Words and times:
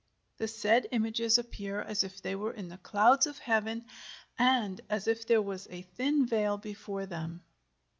The 0.37 0.47
said 0.47 0.87
images 0.93 1.37
appear 1.37 1.79
as 1.79 2.03
if 2.03 2.23
they 2.23 2.33
were 2.33 2.53
in 2.53 2.69
the 2.69 2.79
clouds 2.79 3.27
of 3.27 3.37
heaven, 3.37 3.85
and 4.35 4.81
as 4.89 5.07
if 5.07 5.27
there 5.27 5.43
was 5.43 5.67
a 5.69 5.83
thin 5.83 6.25
veil 6.25 6.57
before 6.57 7.05
them. 7.05 7.43